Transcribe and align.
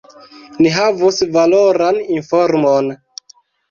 Ni 0.61 0.71
havus 0.77 1.23
valoran 1.37 2.03
informon. 2.19 2.95